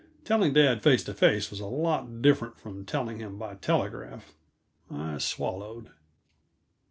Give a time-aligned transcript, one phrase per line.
[0.25, 4.33] Telling dad face to face was a lot different from telling him by telegraph.
[4.89, 5.91] I swallowed.